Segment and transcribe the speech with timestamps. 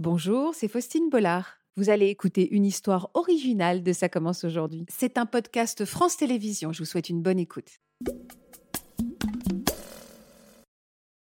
[0.00, 1.58] Bonjour, c'est Faustine Bollard.
[1.76, 4.86] Vous allez écouter une histoire originale de Ça commence aujourd'hui.
[4.88, 6.72] C'est un podcast France Télévisions.
[6.72, 7.80] Je vous souhaite une bonne écoute.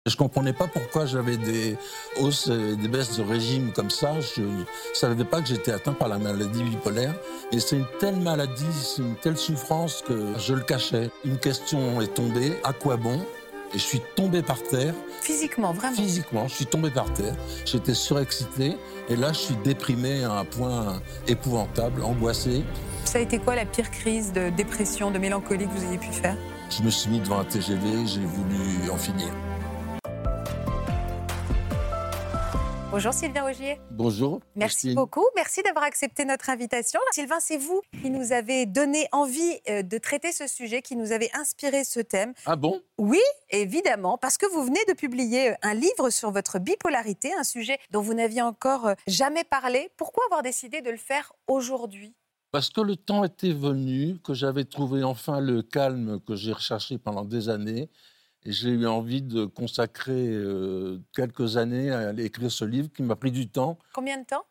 [0.06, 1.76] Je comprenais pas pourquoi j'avais des
[2.22, 4.20] hausses et des baisses de régime comme ça.
[4.20, 4.64] Je ne
[4.94, 7.16] savais pas que j'étais atteint par la maladie bipolaire.
[7.52, 11.10] Et c'est une telle maladie, c'est une telle souffrance que je le cachais.
[11.26, 13.26] Une question est tombée, à quoi bon?
[13.74, 14.94] Et je suis tombé par terre.
[15.22, 17.36] Physiquement, vraiment Physiquement, je suis tombé par terre.
[17.66, 18.78] J'étais surexcité.
[19.10, 22.64] Et là, je suis déprimé à un point épouvantable, angoissé.
[23.06, 26.12] Ça a été quoi la pire crise de dépression, de mélancolie que vous ayez pu
[26.12, 26.36] faire?
[26.70, 29.30] Je me suis mis devant un TGV, j'ai voulu en finir.
[32.98, 33.80] Bonjour Sylvain Augier.
[33.92, 34.40] Bonjour.
[34.56, 34.96] Merci Christine.
[34.96, 35.24] beaucoup.
[35.36, 37.00] Merci d'avoir accepté notre invitation.
[37.12, 41.12] Sylvain, c'est vous qui nous avez donné envie euh, de traiter ce sujet, qui nous
[41.12, 42.34] avez inspiré ce thème.
[42.48, 42.82] Ah bon?
[42.98, 47.44] Oui, évidemment, parce que vous venez de publier euh, un livre sur votre bipolarité, un
[47.44, 49.92] sujet dont vous n'aviez encore euh, jamais parlé.
[49.96, 52.16] Pourquoi avoir décidé de le faire aujourd'hui?
[52.52, 56.98] Parce que le temps était venu, que j'avais trouvé enfin le calme que j'ai recherché
[56.98, 57.92] pendant des années.
[58.44, 63.16] Et j'ai eu envie de consacrer euh, quelques années à écrire ce livre qui m'a
[63.16, 63.78] pris du temps.
[63.94, 64.46] Combien de temps?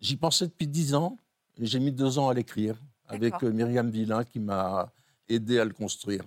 [0.00, 1.16] J'y pensais depuis dix ans
[1.58, 2.76] et j'ai mis deux ans à l'écrire
[3.08, 4.92] avec euh, Myriam Villain qui m'a
[5.28, 6.22] aidé à le construire.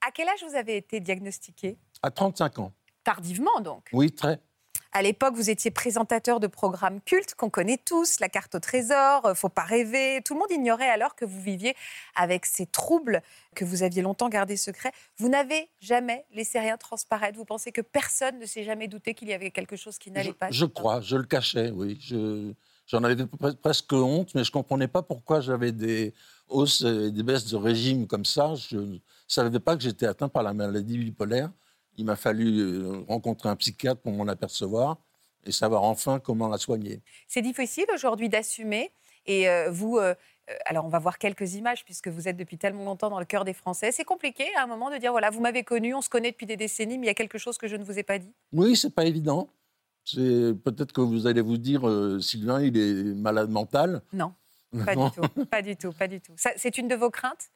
[0.00, 2.72] À quel âge vous avez été diagnostiqué À 35 ans.
[3.02, 3.88] Tardivement donc.
[3.92, 4.40] Oui, très.
[4.96, 9.26] À l'époque, vous étiez présentateur de programmes cultes qu'on connaît tous, La carte au trésor,
[9.26, 10.20] euh, Faut pas rêver.
[10.24, 11.74] Tout le monde ignorait alors que vous viviez
[12.14, 13.20] avec ces troubles
[13.56, 14.92] que vous aviez longtemps gardés secrets.
[15.18, 17.36] Vous n'avez jamais laissé rien transparaître.
[17.36, 20.32] Vous pensez que personne ne s'est jamais douté qu'il y avait quelque chose qui n'allait
[20.32, 20.46] pas.
[20.52, 21.98] je crois, je le cachais, oui.
[22.00, 22.52] Je-
[22.86, 26.12] J'en avais pre- presque honte, mais je ne comprenais pas pourquoi j'avais des
[26.48, 28.54] hausses et des baisses de régime comme ça.
[28.56, 31.50] Je ne savais pas que j'étais atteint par la maladie bipolaire.
[31.96, 34.98] Il m'a fallu euh, rencontrer un psychiatre pour m'en apercevoir
[35.46, 37.02] et savoir enfin comment la soigner.
[37.28, 38.92] C'est difficile aujourd'hui d'assumer.
[39.26, 40.14] Et euh, vous, euh,
[40.66, 43.44] alors on va voir quelques images puisque vous êtes depuis tellement longtemps dans le cœur
[43.44, 43.92] des Français.
[43.92, 46.46] C'est compliqué à un moment de dire voilà, vous m'avez connu, on se connaît depuis
[46.46, 48.32] des décennies, mais il y a quelque chose que je ne vous ai pas dit?
[48.52, 49.48] Oui, c'est pas évident.
[50.04, 54.02] C'est peut-être que vous allez vous dire euh, Sylvain, il est malade mental.
[54.12, 54.34] Non,
[54.84, 55.08] pas Non.
[55.08, 56.32] du tout, pas du tout, pas du tout.
[56.36, 57.50] C'est une de vos craintes?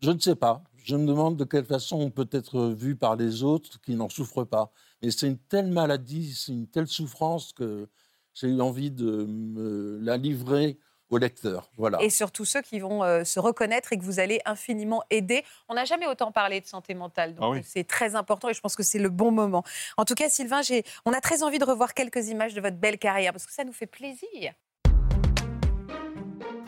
[0.00, 0.62] Je ne sais pas.
[0.84, 4.08] Je me demande de quelle façon on peut être vu par les autres qui n'en
[4.08, 4.72] souffrent pas.
[5.02, 7.88] Mais c'est une telle maladie, c'est une telle souffrance que
[8.34, 10.78] j'ai eu envie de me la livrer
[11.10, 11.70] au lecteur.
[11.76, 12.00] Voilà.
[12.02, 15.44] et surtout ceux qui vont euh, se reconnaître et que vous allez infiniment aider.
[15.68, 17.62] On n'a jamais autant parlé de santé mentale, donc Ah oui.
[17.64, 19.64] c'est très important et je pense que c'est le bon moment.
[19.96, 20.60] En tout cas, Sylvain,
[21.04, 23.64] on a très envie de revoir quelques images de votre belle carrière parce que ça
[23.64, 24.52] nous fait plaisir.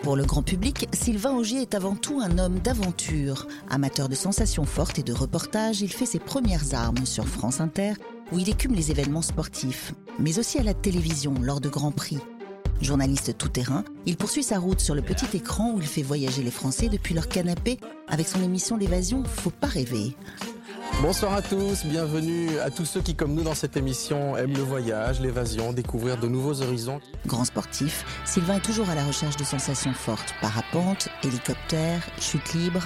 [0.02, 3.46] Pour le grand public, Sylvain Augier est avant tout un homme d'aventure.
[3.70, 7.92] Amateur de sensations fortes et de reportages, il fait ses premières armes sur France Inter,
[8.32, 12.18] où il écume les événements sportifs, mais aussi à la télévision lors de grands prix.
[12.80, 16.50] Journaliste tout-terrain, il poursuit sa route sur le petit écran où il fait voyager les
[16.50, 20.16] Français depuis leur canapé avec son émission L'évasion Faut pas rêver.
[21.00, 24.62] Bonsoir à tous, bienvenue à tous ceux qui, comme nous dans cette émission, aiment le
[24.62, 27.00] voyage, l'évasion, découvrir de nouveaux horizons.
[27.26, 32.82] Grand sportif, Sylvain est toujours à la recherche de sensations fortes, parapente, hélicoptère, chute libre.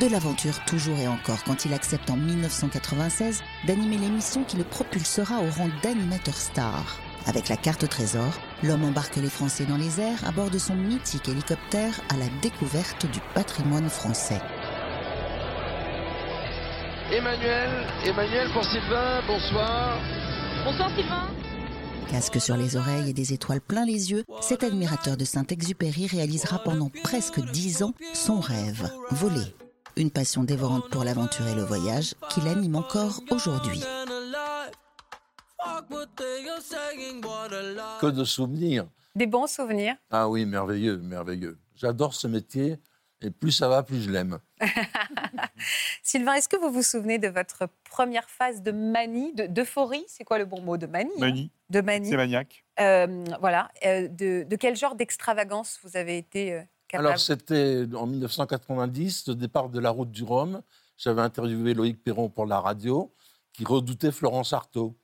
[0.00, 5.40] De l'aventure toujours et encore quand il accepte en 1996 d'animer l'émission qui le propulsera
[5.40, 7.00] au rang d'animateur star.
[7.26, 10.74] Avec la carte trésor, l'homme embarque les Français dans les airs à bord de son
[10.74, 14.40] mythique hélicoptère à la découverte du patrimoine français.
[17.12, 17.68] Emmanuel,
[18.06, 19.98] Emmanuel pour Sylvain, bonsoir.
[20.64, 21.28] Bonsoir Sylvain.
[22.08, 26.60] Casque sur les oreilles et des étoiles plein les yeux, cet admirateur de Saint-Exupéry réalisera
[26.60, 29.56] pendant presque dix ans son rêve, voler.
[29.96, 33.82] Une passion dévorante pour l'aventure et le voyage qui l'anime encore aujourd'hui.
[38.00, 38.86] Que de souvenirs.
[39.16, 39.96] Des bons souvenirs.
[40.12, 41.58] Ah oui, merveilleux, merveilleux.
[41.74, 42.78] J'adore ce métier
[43.20, 44.38] et plus ça va, plus je l'aime.
[46.02, 50.04] Sylvain, est-ce que vous vous souvenez de votre première phase de manie, de- d'euphorie?
[50.08, 50.76] C'est quoi le bon mot?
[50.76, 51.20] De manie hein?
[51.20, 52.08] Mani, De manie.
[52.10, 52.64] c'est maniaque.
[52.80, 53.70] Euh, voilà.
[53.84, 57.08] Euh, de, de quel genre d'extravagance vous avez été euh, capable?
[57.08, 60.62] Alors, c'était en 1990, le départ de la route du Rhum.
[60.96, 63.12] J'avais interviewé Loïc Perron pour la radio,
[63.52, 64.96] qui redoutait Florence Artaud.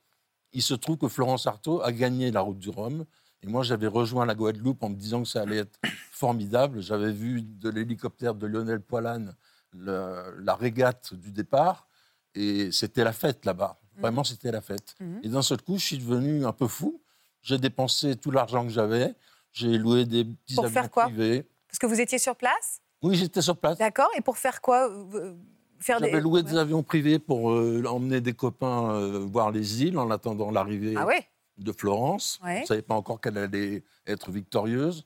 [0.53, 3.05] Il se trouve que Florence Artaud a gagné la route du Rhum.
[3.43, 5.79] Et moi, j'avais rejoint la Guadeloupe en me disant que ça allait être
[6.11, 6.81] formidable.
[6.81, 9.35] J'avais vu de l'hélicoptère de Lionel Poilane
[9.73, 11.87] le- la régate du départ.
[12.35, 13.79] Et c'était la fête là-bas.
[13.99, 14.95] Vraiment, c'était la fête.
[14.99, 15.21] Mhm.
[15.23, 17.01] Et d'un seul coup, je suis devenu un peu fou.
[17.41, 19.15] J'ai dépensé tout l'argent que j'avais.
[19.51, 21.47] J'ai loué des petits Pour avions faire quoi privés.
[21.67, 22.79] Parce que vous étiez sur place?
[23.01, 23.77] Oui, j'étais sur place.
[23.79, 24.09] D'accord.
[24.15, 25.33] Et pour faire quoi Euh,
[25.79, 26.21] faire J'avais des...
[26.21, 30.51] loué des avions privés pour euh, emmener des copains euh, voir les îles en attendant
[30.51, 31.27] l'arrivée Ah ouais
[31.57, 32.39] de Florence.
[32.43, 32.57] Ouais.
[32.57, 35.05] Je ne savais pas encore qu'elle allait être victorieuse.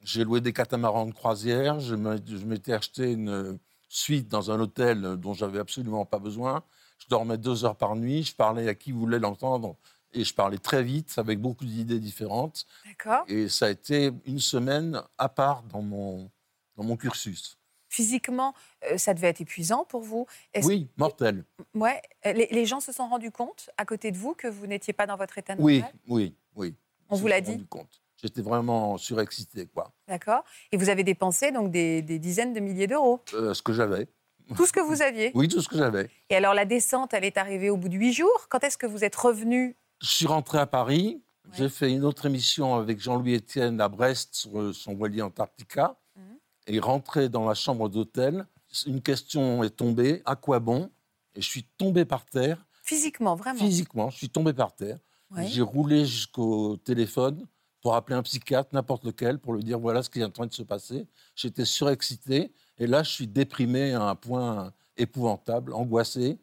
[0.00, 1.78] J'ai loué des catamarans de croisière.
[1.78, 6.62] Je m'étais acheté une suite dans un hôtel dont j'avais absolument pas besoin.
[6.98, 8.22] Je dormais deux heures par nuit.
[8.24, 9.76] Je parlais à qui voulait l'entendre.
[10.12, 12.64] Et je parlais très vite, avec beaucoup d'idées différentes.
[12.86, 13.24] D'accord.
[13.28, 16.30] Et ça a été une semaine à part dans mon,
[16.76, 17.58] dans mon cursus.
[17.88, 18.54] Physiquement,
[18.90, 20.26] euh, ça devait être épuisant pour vous.
[20.54, 21.44] Est-ce- Oui, mortel.
[21.74, 22.00] Ouais.
[22.24, 24.92] euh, Les, les gens se sont rendus compte à côté de vous que vous n'étiez
[24.92, 25.94] pas dans votre état Oui, normal?
[26.08, 26.74] oui, oui.
[27.08, 28.02] On Je vous l'a dit compte.
[28.22, 29.92] J'étais vraiment surexcité, quoi.
[30.08, 30.42] D'accord.
[30.72, 33.20] Et vous avez dépensé donc des, des dizaines de milliers d'euros.
[33.34, 34.08] Euh, ce que j'avais.
[34.54, 35.32] Tout ce que vous aviez.
[35.34, 36.08] Oui, tout ce que j'avais.
[36.30, 38.46] Et alors la descente, elle est arrivée au bout de huit jours.
[38.48, 39.76] Quand est-ce que vous êtes revenu?
[40.00, 41.22] Je suis rentré à Paris.
[41.46, 41.52] Ouais.
[41.58, 45.96] J'ai fait une autre émission avec Jean-Louis Etienne à Brest sur euh, son voilier Antarctica.
[46.16, 46.38] Mhm.
[46.68, 48.46] Et rentré dans la chambre d'hôtel,
[48.86, 50.22] une question est tombée.
[50.24, 50.90] À quoi bon?
[51.34, 52.64] Et je suis tombé par terre.
[52.82, 54.98] Physiquement, vraiment Physiquement, je suis tombé par terre.
[55.32, 55.48] Ouais.
[55.48, 57.46] J'ai roulé jusqu'au téléphone
[57.86, 60.46] pour appeler un psychiatre, n'importe lequel, pour lui dire voilà ce qui est en train
[60.46, 61.06] de se passer.
[61.36, 62.50] J'étais surexcité.
[62.80, 66.36] Et là, je suis déprimé à un point épouvantable, angoissé.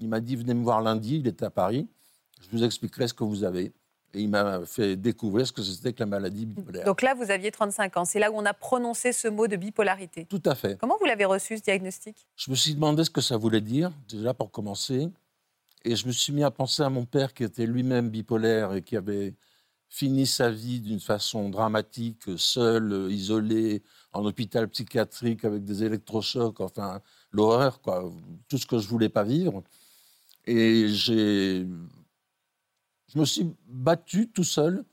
[0.00, 1.86] Il m'a dit venez me voir lundi, il était à Paris.
[2.40, 3.74] Je vous expliquerai ce que vous avez.
[4.14, 6.86] Et il m'a fait découvrir ce que c'était que la maladie bipolaire.
[6.86, 8.06] Donc là, vous aviez 35 ans.
[8.06, 10.24] C'est là où on a prononcé ce mot de bipolarité.
[10.24, 10.78] Tout à fait.
[10.78, 12.26] Comment vous l'avez reçu, ce diagnostic?
[12.36, 15.10] Je me suis demandé ce que ça voulait dire, déjà pour commencer.
[15.84, 18.80] Et je me suis mis à penser à mon père qui était lui-même bipolaire et
[18.80, 19.34] qui avait
[19.88, 27.00] fini sa vie d'une façon dramatique, seul, isolé, en hôpital psychiatrique avec des électrochocs, enfin
[27.32, 28.10] l'horreur, quoi,
[28.48, 29.62] tout ce que je voulais pas vivre.
[30.46, 31.66] Et j'ai,
[33.08, 34.84] je me suis battu tout seul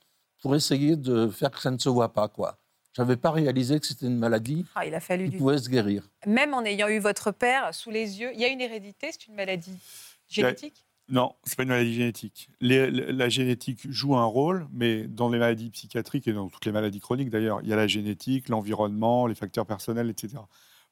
[0.41, 2.59] pour essayer de faire que ça ne se voit pas, quoi.
[2.95, 5.67] J'avais pas réalisé que c'était une maladie Ah, Il a fallu qui du pouvait se
[5.67, 6.07] guérir.
[6.27, 9.27] Même en ayant eu votre père sous les yeux, il y a une hérédité, c'est
[9.27, 9.79] une maladie
[10.27, 10.85] génétique?
[11.13, 12.49] Non, c'est pas une maladie génétique.
[12.59, 16.71] Les- la, génétique joue un rôle, mais dans les maladies psychiatriques et dans toutes les
[16.71, 20.41] maladies chroniques d'ailleurs, il y a la génétique, l'environnement, les facteurs personnels, etc.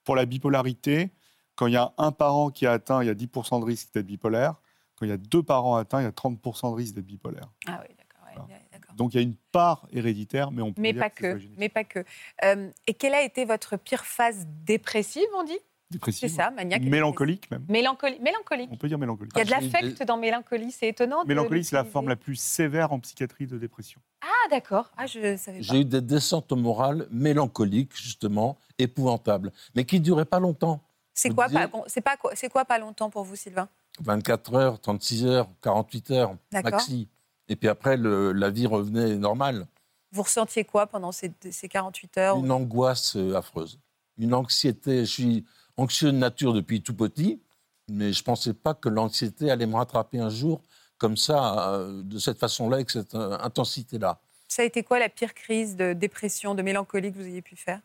[0.03, 1.09] Pour la bipolarité,
[1.55, 3.95] quand il y a un parent qui est atteint, il y a 10% de risque
[3.95, 4.61] d'être bipolaire.
[4.95, 7.49] Quand il y a deux parents atteints, il y a 30% de risque d'être bipolaire.
[7.65, 8.27] Ah oui, d'accord.
[8.27, 8.95] ouais, Voilà.
[8.95, 11.69] Donc il y a une part héréditaire, mais on peut Mais dire pas que, mais
[11.69, 12.05] pas que.
[12.43, 15.57] Euh, et quelle a été votre pire phase dépressive, on dit?
[15.91, 16.81] C'est Dépressive, ça, maniaque.
[16.83, 17.65] et mélancolique même.
[17.67, 18.69] Mélancolique.
[18.71, 19.33] On peut dire mélancolique.
[19.35, 21.25] Il y a de l'affect dans mélancolie, c'est étonnant.
[21.25, 23.99] Mélancolie, c'est la forme la plus sévère en psychiatrie de dépression.
[24.21, 24.89] Ah d'accord.
[24.95, 25.63] Ah je savais pas.
[25.63, 30.81] J'ai eu des descentes morales mélancoliques, justement, épouvantables, mais qui ne duraient pas longtemps.
[31.13, 33.67] C'est quoi, disiez- pas, c'est pas quoi, c'est quoi pas longtemps pour vous, Sylvain?
[33.99, 37.09] 24 heures, 36 heures, 48 heures, maxi.
[37.49, 39.67] Et puis après, le- la vie revenait normale.
[40.13, 42.37] Vous ressentiez quoi pendant ces, ces 48 heures?
[42.37, 43.77] Une angoisse euh, affreuse.
[44.17, 44.99] Une anxiété.
[45.01, 45.45] Je suis
[45.77, 47.41] anxieux de nature depuis tout petit,
[47.89, 50.61] mais je ne pensais pas que l'anxiété allait me rattraper un jour
[50.97, 54.21] comme ça, euh, de cette façon-là, avec cette euh, intensité-là.
[54.47, 57.55] Ça a été quoi la pire crise de dépression, de mélancolie que vous ayez pu
[57.55, 57.81] faire?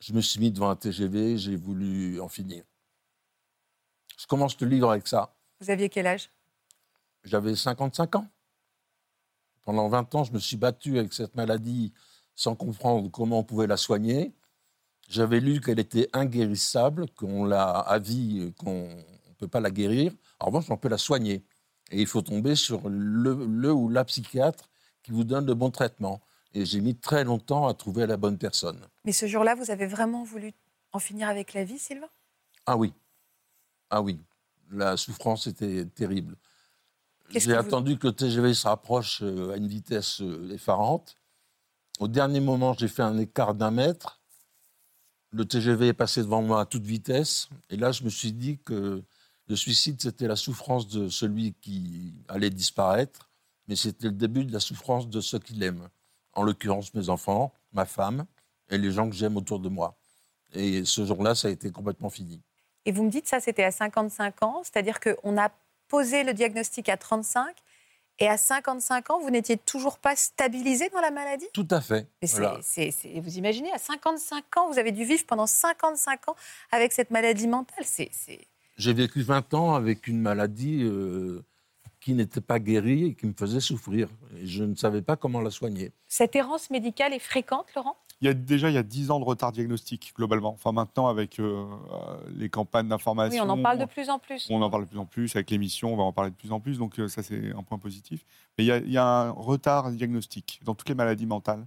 [0.00, 2.64] Je me suis mis devant un TGV, j'ai voulu en finir.
[4.18, 5.34] Je commence le livre avec ça.
[5.60, 6.30] Vous aviez quel âge?
[7.24, 8.28] J'avais 55 ans.
[9.64, 11.92] Pendant 20 ans, je me suis battu avec cette maladie
[12.34, 14.34] sans comprendre comment on pouvait la soigner.
[15.08, 20.12] J'avais lu qu'elle était inguérissable, qu'on l'a à vie, qu'on ne peut pas la guérir.
[20.40, 21.44] En revanche, on peut la soigner.
[21.92, 24.68] Et il faut tomber sur le, le ou la psychiatre
[25.02, 26.20] qui vous donne le bon traitement.
[26.54, 28.80] Et j'ai mis très longtemps à trouver la bonne personne.
[29.04, 30.52] Mais ce jour-là, vous avez vraiment voulu
[30.92, 32.08] en finir avec la vie, Sylvain?
[32.64, 32.92] Ah oui.
[33.90, 34.18] Ah oui.
[34.72, 36.36] La souffrance était terrible.
[37.28, 41.14] J'ai que vous- attendu que le TGV se rapproche euh, à une vitesse euh, effarante.
[42.00, 44.20] Au dernier moment, j'ai fait un écart d'un mètre.
[45.36, 47.50] Le TGV est passé devant moi à toute vitesse.
[47.68, 49.02] Et là, je me suis dit que
[49.48, 53.28] le suicide, c'était la souffrance de celui qui allait disparaître,
[53.68, 55.90] mais c'était le début de la souffrance de ceux qui l'aiment.
[56.32, 58.24] En l'occurrence, mes enfants, ma femme
[58.70, 59.98] et les gens que j'aime autour de moi.
[60.54, 62.40] Et ce jour-là, ça a été complètement fini.
[62.86, 65.50] Et vous me dites ça, c'était à 55 ans, c'est-à-dire qu'on a
[65.88, 67.54] posé le diagnostic à 35
[68.18, 71.46] et à 55 ans, vous n'étiez toujours pas stabilisé dans la maladie?
[71.52, 72.06] Tout à fait.
[72.22, 76.36] C'est- Vous imaginez, à 55 ans, vous avez dû vivre pendant 55 ans
[76.70, 77.84] avec cette maladie mentale.
[77.84, 78.46] C'est c'est-
[78.78, 81.42] J'ai vécu 20 ans avec une maladie euh,
[82.00, 84.08] qui n'était pas guérie et qui me faisait souffrir.
[84.38, 85.92] Et je ne savais pas comment la soigner.
[86.06, 87.96] Cette errance médicale est fréquente, Laurent?
[88.22, 90.50] Il y a déjà il y a 10 ans de retard diagnostique globalement.
[90.54, 93.42] Enfin maintenant avec euh, euh, les campagnes d'information.
[93.44, 94.46] Oui, on en parle de plus en plus.
[94.50, 96.50] On en parle de plus en plus avec l'émission, on va en parler de plus
[96.52, 98.24] en plus, donc euh, ça c'est un point positif.
[98.56, 101.66] Mais il y, a, il y a un retard diagnostique dans toutes les maladies mentales,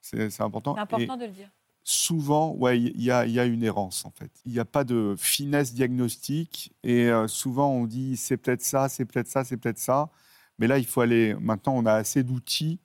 [0.00, 0.74] c'est important.
[0.74, 1.48] C'est important de le dire.
[1.84, 4.30] souvent, ouais, il y, a- il y a une errance en fait.
[4.46, 8.88] Il n'y a pas de finesse diagnostique et euh, souvent on dit c'est peut-être ça,
[8.88, 10.10] c'est peut-être ça, c'est peut-être ça.
[10.58, 11.34] Mais là, il faut aller.
[11.40, 12.78] Maintenant, on a assez d'outils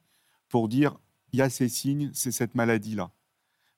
[0.47, 0.97] pour dire
[1.31, 3.11] il y a ces signes, c'est cette maladie-là.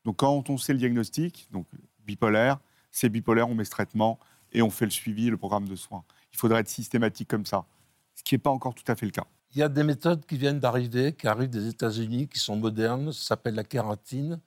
[0.05, 1.67] Donc, quand on sait le diagnostic, donc
[2.05, 2.60] bipolaire,
[2.91, 4.20] c'est bipolaire, on met ce traitement
[4.51, 6.03] et on fait le suivi, le programme de soins.
[6.34, 7.65] Il faudrait être systématique comme ça,
[8.15, 9.25] ce qui n'est pas encore tout à fait le cas.
[9.53, 13.12] Il y a des méthodes qui viennent d'arriver, qui arrivent des États-Unis, qui sont modernes.
[13.12, 14.39] Ça s'appelle la kératine.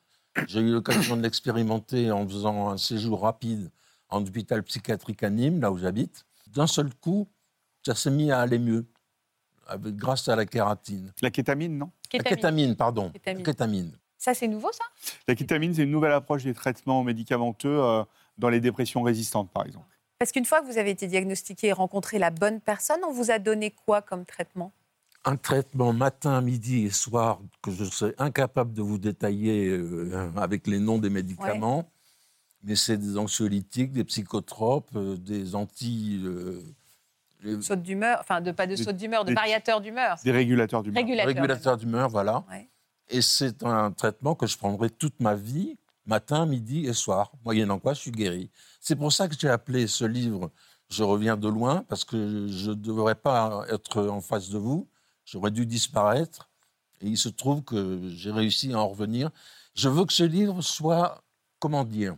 [0.48, 3.70] J'ai eu l'occasion de l'expérimenter en faisant un séjour rapide
[4.08, 6.24] en hôpital psychiatrique à Nîmes, là où j'habite.
[6.48, 7.28] D'un seul coup,
[7.84, 8.86] ça s'est mis à aller mieux,
[9.66, 11.12] avec- grâce à la kératine.
[11.22, 13.10] La kétamine, non La kétamine, pardon.
[13.10, 13.42] Kétamine.
[13.44, 13.92] Kétamine.
[14.18, 14.84] Ça, c'est nouveau, ça
[15.28, 18.04] La kétamine, c'est une nouvelle approche des traitements médicamenteux euh,
[18.38, 19.86] dans les dépressions résistantes, par exemple.
[20.18, 23.30] Parce qu'une fois que vous avez été diagnostiqué et rencontré la bonne personne, on vous
[23.30, 24.72] a donné quoi comme traitement?
[25.26, 30.66] Un traitement matin, midi et soir que je serais incapable de vous détailler euh, avec
[30.66, 31.90] les noms des médicaments.
[32.62, 36.20] Mais c'est des anxiolytiques, des psychotropes, euh, des anti...
[36.24, 36.62] euh,
[37.44, 40.16] les- Saute d'humeur, enfin, de, pas de saute d'humeur, de des- variateur d'humeur.
[40.24, 41.26] Des régulateurs Régulateur.
[41.26, 42.44] régulateurs d'humeur, voilà.
[42.50, 42.68] Ouais.
[43.10, 47.78] Et c'est un traitement que je prendrai toute ma vie, matin, midi et soir, moyennant
[47.78, 48.50] quoi je suis guéri.
[48.80, 50.50] C'est pour ça que j'ai appelé ce livre
[50.90, 54.86] Je reviens de loin, parce que je ne devrais pas être en face de vous,
[55.24, 56.50] j'aurais dû disparaître,
[57.00, 59.30] et il se trouve que j'ai réussi à en revenir.
[59.74, 61.22] Je veux que ce livre soit,
[61.58, 62.16] comment dire,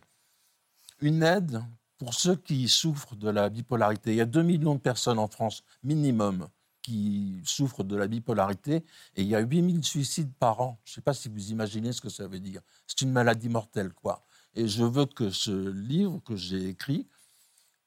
[1.00, 1.62] une aide
[1.98, 4.12] pour ceux qui souffrent de la bipolarité.
[4.12, 6.48] Il y a 2 millions de personnes en France, minimum,
[6.82, 8.84] qui souffrent de la bipolarité,
[9.16, 10.78] et il y a 8000 suicides par an.
[10.84, 12.60] Je ne sais pas si vous imaginez ce que ça veut dire.
[12.86, 14.24] C'est une maladie mortelle, quoi.
[14.54, 17.06] Et je veux que ce livre que j'ai écrit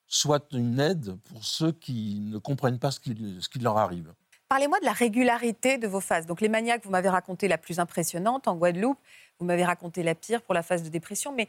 [0.07, 4.13] soit une aide pour ceux qui ne comprennent pas ce qui, ce qui leur arrive.
[4.49, 6.25] Parlez-moi de la régularité de vos phases.
[6.25, 8.97] Donc les maniaques, vous m'avez raconté la plus impressionnante en Guadeloupe,
[9.37, 11.47] vous m'avez raconté la pire pour la phase de dépression, mais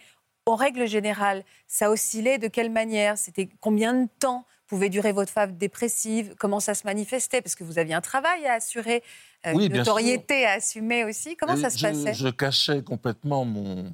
[0.50, 3.16] en règle générale, ça oscillait de quelle manière?
[3.18, 6.34] C'était combien de temps pouvait durer votre phase dépressive?
[6.38, 7.42] Comment ça se manifestait?
[7.42, 9.02] Parce que vous aviez un travail à assurer,
[9.46, 11.36] euh, Oui, une notoriété à assumer aussi.
[11.36, 12.14] Comment Et ça se je, passait?
[12.14, 13.92] Je cachais complètement mon,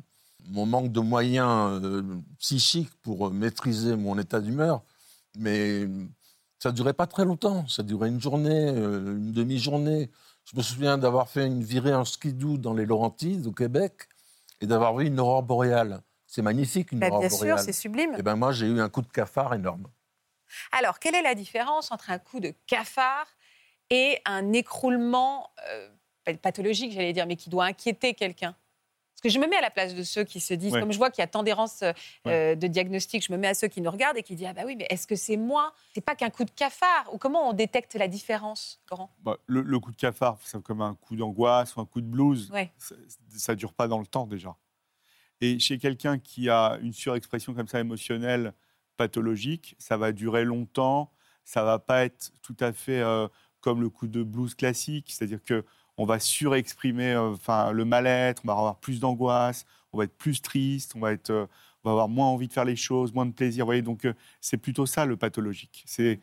[0.49, 2.03] mon manque de moyens euh,
[2.39, 4.83] psychiques pour euh, maîtriser mon état d'humeur,
[5.39, 5.87] mais
[6.59, 7.67] ça durait pas très longtemps.
[7.69, 10.11] Ça durait une journée, euh, une demi-journée.
[10.45, 14.09] Je me souviens d'avoir fait une virée en skidoo dans les Laurentides, au Québec,
[14.61, 16.01] et d'avoir vu une aurore boréale.
[16.37, 17.59] C'est magnifique, une Bah, aurore Bien sûr, boréale.
[17.61, 18.15] c'est sublime.
[18.19, 19.87] Et ben moi, j'ai eu un coup de cafard énorme.
[20.71, 23.27] Alors, quelle est la différence entre un coup de cafard
[23.89, 25.89] et un écroulement euh,
[26.43, 28.55] pathologique, j'allais dire, mais qui doit inquiéter quelqu'un?
[29.15, 30.81] Parce que je me mets à la place de ceux qui se disent, Ouais.
[30.81, 31.93] comme je vois qu'il y a tant d'errance euh,
[32.27, 32.55] Ouais.
[32.55, 34.65] de diagnostic, je me mets à ceux qui nous regardent et qui disent Ah bah
[34.67, 35.73] oui, mais est-ce que c'est moi?
[35.95, 39.09] C'est pas qu'un coup de cafard Ou comment on détecte la différence, Laurent?
[39.21, 42.07] Bah, le, le coup de cafard, c'est comme un coup d'angoisse ou un coup de
[42.07, 42.51] blues.
[42.51, 42.71] Ouais.
[42.77, 44.55] Ça ne dure pas dans le temps déjà.
[45.41, 48.55] Et chez quelqu'un qui a une surexpression comme ça émotionnelle
[48.97, 51.13] pathologique, ça va durer longtemps.
[51.45, 53.29] Ça va pas être tout à fait euh,
[53.61, 55.65] comme le coup de blues classique, c'est-à-dire que
[55.99, 60.43] on va surexprimer euh, le mal-être, on va avoir plus d'angoisse, on va être plus
[60.43, 61.47] triste, on va être euh,
[61.85, 63.65] on va avoir moins envie de faire les choses, moins de plaisir.
[63.65, 64.09] Vous voyez, donc
[64.41, 65.85] c'est plutôt ça le pathologique.
[65.87, 66.21] C'est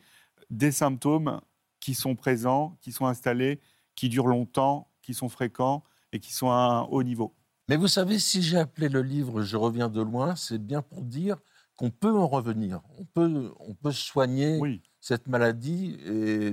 [0.50, 1.40] des symptômes
[1.80, 3.60] qui sont présents, qui sont installés,
[3.94, 7.34] qui durent longtemps, qui sont fréquents et qui sont à un haut niveau.
[7.68, 11.02] Mais vous savez, si j'ai appelé le livre Je reviens de loin, c'est bien pour
[11.02, 11.36] dire
[11.76, 12.80] qu'on peut en revenir.
[12.98, 14.82] On peut, on peut soigner Oui.
[15.00, 16.52] cette maladie et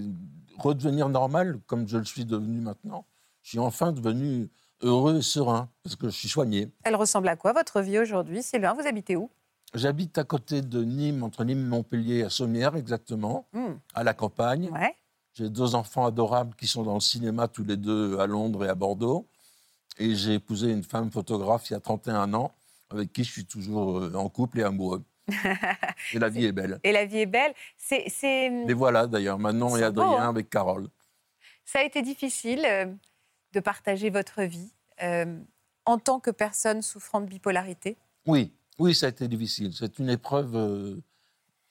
[0.57, 3.05] redevenir normal comme je le suis devenu maintenant.
[3.43, 4.49] Je suis enfin devenu
[4.81, 6.71] heureux et serein parce que je suis soigné.
[6.83, 9.29] Elle ressemble à quoi votre vie aujourd'hui Sylvain, vous habitez où?
[9.73, 14.13] J'habite à côté de Nîmes, entre Nîmes et Montpellier, à Sommières exactement, Hmm, à la
[14.13, 14.69] campagne.
[14.71, 14.95] Ouais.
[15.33, 18.69] J'ai deux enfants adorables qui sont dans le cinéma tous les deux à Londres et
[18.69, 19.27] à Bordeaux.
[20.01, 22.51] Et j'ai épousé une femme photographe il y a 31 ans
[22.89, 25.03] avec qui je suis toujours euh, en couple et amoureux.
[26.13, 26.79] et la vie est belle.
[26.83, 27.53] Et la vie est belle.
[27.77, 30.89] C'est, c'est- Les voilà d'ailleurs, Manon et C'est beau, Adrien hein avec Carole.
[31.65, 32.87] Ça a été difficile euh,
[33.53, 35.39] de partager votre vie euh,
[35.85, 37.95] en tant que personne souffrant de bipolarité.
[38.25, 39.71] Oui, oui, ça a été difficile.
[39.71, 40.95] C'est une épreuve euh,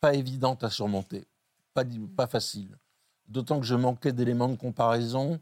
[0.01, 1.25] pas évidente à surmonter,
[1.75, 1.83] pas,
[2.17, 2.69] pas facile.
[3.27, 5.41] D'autant que je manquais d'éléments de comparaison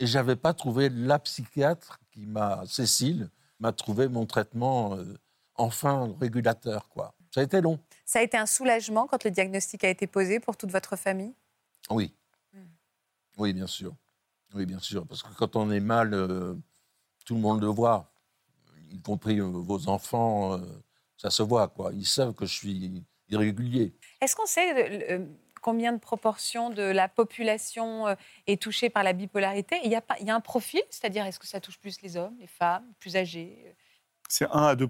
[0.00, 3.28] et j'avais pas trouvé la psychiatre qui m'a, Cécile,
[3.58, 5.18] m'a trouvé mon traitement euh,
[5.56, 6.88] enfin régulateur.
[6.88, 7.14] Quoi.
[7.32, 7.78] Ça a été long.
[8.04, 11.34] Ça a été un soulagement quand le diagnostic a été posé pour toute votre famille?
[11.90, 12.14] Oui.
[12.52, 12.58] Mm.
[13.38, 13.94] Oui, bien sûr.
[14.54, 15.06] Oui, bien sûr.
[15.06, 16.54] Parce que quand on est mal, euh,
[17.26, 18.12] tout le monde le voit,
[18.92, 20.60] y compris euh, vos enfants,
[21.16, 21.68] ça se voit.
[21.68, 21.92] Quoi.
[21.94, 23.96] Ils savent que je suis irrégulier.
[24.20, 25.28] Est-ce qu'on sait
[25.64, 28.14] combien de proportion de la population euh,
[28.46, 31.24] est touchée par la bipolarité il y, a pas, il y a un profil, c'est-à-dire
[31.24, 33.74] est-ce que ça touche plus les hommes, les femmes, plus âgés
[34.28, 34.88] C'est 1 à 2 1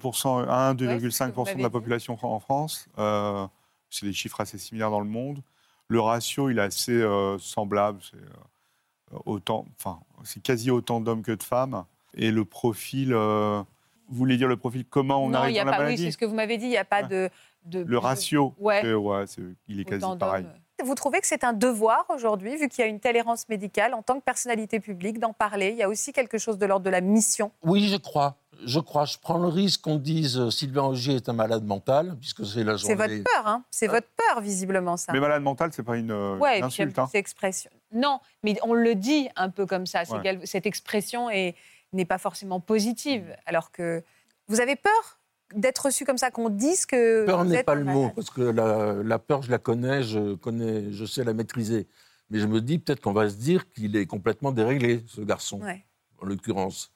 [0.49, 2.89] à 1,5 Ouais, de la population en France.
[2.99, 3.47] Euh,
[3.89, 5.43] c'est des chiffres assez similaires dans le monde.
[5.87, 8.01] Le ratio, il est assez euh, semblable.
[8.11, 11.85] C'est euh, autant, enfin, c'est quasi autant d'hommes que de femmes.
[12.17, 13.63] Et le profil, euh,
[14.09, 15.91] vous voulez dire le profil, comment on non, arrive y a dans la pas, oui,
[15.91, 16.03] maladie?
[16.07, 17.09] c'est ce que vous m'avez dit, il n'y a pas Ouais.
[17.09, 17.31] de,
[17.67, 18.93] de- Le ratio, Ouais.
[18.93, 19.25] ouais,
[19.69, 20.47] il est quasi pareil.
[20.83, 23.95] Vous trouvez que c'est un devoir aujourd'hui, vu qu'il y a une telle errance médicale,
[23.95, 25.69] en tant que personnalité publique, d'en parler?
[25.71, 27.53] Il y a aussi quelque chose de l'ordre de la mission?
[27.63, 28.37] Oui, je crois.
[28.67, 29.05] Je crois.
[29.05, 32.65] Je prends le risque qu'on dise euh, Sylvain Augier est un malade mental, puisque c'est
[32.65, 33.19] la C'est journée.
[33.19, 35.13] votre peur, hein C'est votre peur, visiblement, ça.
[35.13, 36.99] Mais malade mental, c'est pas une, euh, Ouais, une insulte.
[36.99, 37.09] hein.
[37.15, 37.71] expression.
[37.93, 40.05] Non, mais on le dit un peu comme ça.
[40.05, 40.41] c'est Ouais.
[40.45, 41.55] Cette expression est-
[41.93, 43.37] n'est pas forcément positive.
[43.47, 44.03] Alors que
[44.49, 45.19] vous avez peur
[45.55, 47.25] d'être reçu comme ça, qu'on dise que.
[47.27, 50.93] Peur n'est pas le mot, parce que la, la peur, je la connais, je connais,
[50.93, 51.87] je sais la maîtriser.
[52.31, 55.61] Mais je me dis peut-être qu'on va se dire qu'il est complètement déréglé, ce garçon,
[55.63, 55.85] Ouais.
[56.23, 56.91] en l'occurrence.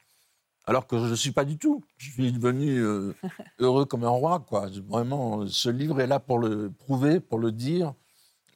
[0.64, 1.82] Alors que je ne suis pas du tout.
[1.96, 3.14] Je suis devenu euh,
[3.58, 4.66] heureux comme un roi, quoi.
[4.86, 7.94] Vraiment, ce livre est là pour le prouver, pour le dire,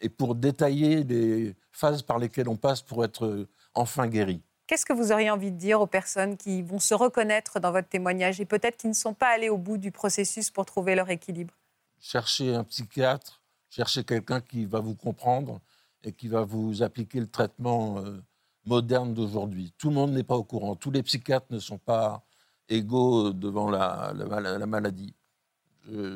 [0.02, 4.42] et pour détailler les phases par lesquelles on passe pour être euh, enfin guéri.
[4.72, 7.90] Qu'est-ce que vous auriez envie de dire aux personnes qui vont se reconnaître dans votre
[7.90, 11.10] témoignage et peut-être qui ne sont pas allées au bout du processus pour trouver leur
[11.10, 11.52] équilibre?
[12.00, 15.60] Cherchez un psychiatre, cherchez quelqu'un qui va vous comprendre
[16.02, 18.22] et qui va vous appliquer le traitement euh,
[18.64, 19.74] moderne d'aujourd'hui.
[19.76, 20.74] Tout le monde n'est pas au courant.
[20.74, 22.22] Tous les psychiatres ne sont pas
[22.70, 25.14] égaux devant la, la mal- la maladie.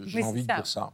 [0.07, 0.57] J'ai envie de ça.
[0.57, 0.93] dire ça.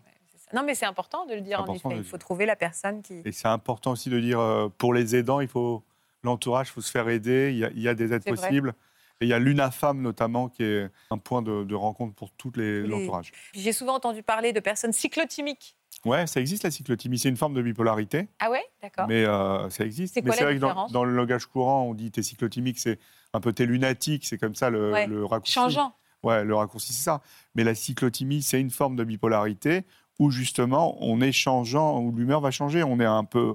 [0.52, 1.96] Non, mais c'est important de le dire, en effet.
[1.96, 3.22] Il faut trouver la personne qui.
[3.24, 5.84] Et c'est important aussi de dire, euh, pour les aidants, il faut
[6.24, 7.50] l'entourage, il faut se faire aider.
[7.52, 8.48] Il y a, il y a des aides C'est vrai.
[8.48, 8.74] possibles.
[9.20, 12.50] Et il y a l'UNAFAM notamment, qui est un point de, de rencontre pour tout
[12.56, 13.30] les- Les- l'entourage.
[13.52, 15.76] Puis J'ai souvent entendu parler de personnes cyclotimiques.
[16.04, 17.18] Ouais, ça existe la cyclothymie.
[17.18, 18.64] C'est une forme de bipolarité, Ah ouais?
[18.82, 19.06] D'accord.
[19.06, 20.14] mais euh, ça existe.
[20.14, 22.98] C'est mais la vrai que dans, dans le langage courant, on dit t'es cyclothymique, c'est
[23.32, 25.06] un peu t'es lunatique, c'est comme ça le, Ouais.
[25.06, 25.52] le raccourci.
[25.52, 25.94] Changeant.
[26.24, 27.20] Ouais, le raccourci, c'est ça.
[27.54, 29.82] Mais la cyclothymie, c'est une forme de bipolarité
[30.18, 32.82] où justement, on est changeant, où l'humeur va changer.
[32.82, 33.54] On est un peu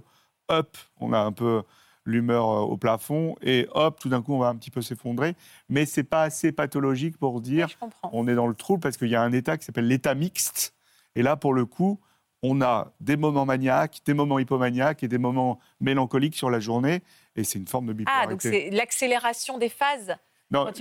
[0.50, 1.63] up, on a un peu
[2.08, 5.36] l'humeur euh, au plafond, et hop, tout d'un coup, on va un petit peu s'effondrer.
[5.70, 9.10] Mais c'est pas assez pathologique pour dire Oui, on est dans le trouble parce qu'il
[9.10, 10.74] y a un état qui s'appelle l'état mixte.
[11.15, 12.00] Et là, pour le coup,
[12.41, 17.02] on a des moments maniaques, des moments hypomaniaques et des moments mélancoliques sur la journée.
[17.36, 18.28] Et c'est une forme de bipolarité.
[18.28, 20.15] Ah, donc c'est l'accélération des phases.
[20.50, 20.72] Non,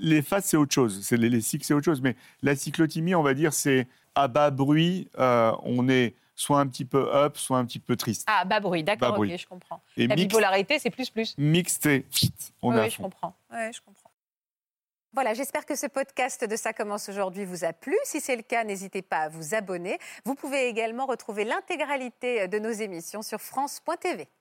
[0.00, 1.10] les phases, c'est autre chose.
[1.12, 2.00] Les, les cycles, c'est autre chose.
[2.00, 6.66] Mais la cyclothymie, on va dire, c'est à bas bruit, euh, on est soit un
[6.66, 8.24] petit peu up, soit un petit peu triste.
[8.26, 9.34] Ah, bas bruit, d'accord, Bas bruit.
[9.34, 9.82] ok, je comprends.
[9.98, 11.36] Et La mixte, bipolarité, c'est plus plus.
[11.36, 12.06] mixte, c'est
[12.62, 13.36] on oui, est à oui, je comprends.
[13.52, 14.10] Ouais, je comprends.
[15.12, 17.94] Voilà, j'espère que ce podcast de Ça commence aujourd'hui vous a plu.
[18.04, 19.98] Si c'est le cas, n'hésitez pas à vous abonner.
[20.24, 24.28] Vous pouvez également retrouver l'intégralité de nos émissions sur France.tv.